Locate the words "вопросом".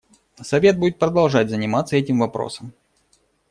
2.21-2.73